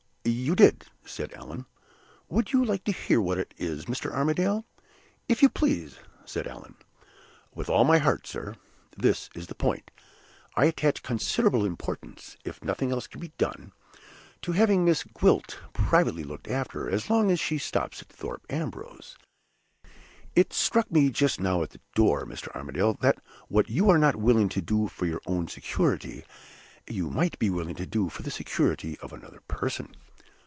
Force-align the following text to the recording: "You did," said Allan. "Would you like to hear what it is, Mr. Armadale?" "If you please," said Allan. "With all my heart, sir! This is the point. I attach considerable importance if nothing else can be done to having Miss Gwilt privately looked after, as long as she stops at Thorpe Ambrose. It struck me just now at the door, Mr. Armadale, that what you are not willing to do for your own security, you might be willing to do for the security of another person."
"You 0.23 0.55
did," 0.55 0.85
said 1.03 1.33
Allan. 1.33 1.65
"Would 2.29 2.53
you 2.53 2.63
like 2.63 2.83
to 2.83 2.91
hear 2.91 3.19
what 3.19 3.39
it 3.39 3.55
is, 3.57 3.85
Mr. 3.85 4.11
Armadale?" 4.11 4.63
"If 5.27 5.41
you 5.41 5.49
please," 5.49 5.97
said 6.25 6.45
Allan. 6.45 6.75
"With 7.55 7.69
all 7.69 7.83
my 7.85 7.97
heart, 7.97 8.27
sir! 8.27 8.55
This 8.95 9.31
is 9.33 9.47
the 9.47 9.55
point. 9.55 9.89
I 10.55 10.65
attach 10.65 11.01
considerable 11.01 11.65
importance 11.65 12.37
if 12.45 12.63
nothing 12.63 12.91
else 12.91 13.07
can 13.07 13.19
be 13.19 13.31
done 13.39 13.71
to 14.43 14.51
having 14.51 14.85
Miss 14.85 15.03
Gwilt 15.03 15.57
privately 15.73 16.23
looked 16.23 16.47
after, 16.47 16.87
as 16.87 17.09
long 17.09 17.31
as 17.31 17.39
she 17.39 17.57
stops 17.57 18.01
at 18.03 18.09
Thorpe 18.09 18.45
Ambrose. 18.47 19.17
It 20.35 20.53
struck 20.53 20.91
me 20.91 21.09
just 21.09 21.39
now 21.39 21.63
at 21.63 21.71
the 21.71 21.81
door, 21.95 22.25
Mr. 22.27 22.53
Armadale, 22.55 22.93
that 23.01 23.17
what 23.47 23.69
you 23.69 23.89
are 23.89 23.97
not 23.99 24.17
willing 24.17 24.49
to 24.49 24.61
do 24.61 24.87
for 24.87 25.07
your 25.07 25.21
own 25.25 25.47
security, 25.47 26.23
you 26.87 27.09
might 27.09 27.39
be 27.39 27.49
willing 27.49 27.75
to 27.75 27.87
do 27.87 28.07
for 28.07 28.21
the 28.21 28.31
security 28.31 28.99
of 28.99 29.11
another 29.13 29.41
person." 29.47 29.95